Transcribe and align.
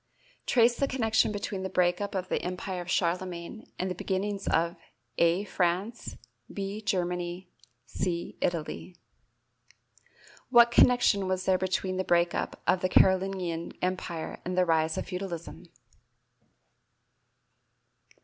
Trace 0.47 0.75
the 0.77 0.87
connection 0.87 1.31
between 1.31 1.61
the 1.61 1.69
break 1.69 2.01
up 2.01 2.15
of 2.15 2.27
the 2.27 2.41
Empire 2.41 2.81
of 2.81 2.89
Charlemagne 2.89 3.71
and 3.77 3.87
the 3.87 3.93
beginnings 3.93 4.47
of 4.47 4.75
(a) 5.19 5.43
France, 5.43 6.17
(b) 6.51 6.81
Germany, 6.81 7.51
(c) 7.85 8.35
Italy. 8.41 8.95
What 10.49 10.71
connection 10.71 11.27
was 11.27 11.45
there 11.45 11.59
between 11.59 11.97
the 11.97 12.03
break 12.03 12.33
up 12.33 12.59
of 12.65 12.81
the 12.81 12.89
Carolingian 12.89 13.73
Empire 13.83 14.39
and 14.43 14.57
the 14.57 14.65
rise 14.65 14.97
of 14.97 15.05
feudalism? 15.05 15.67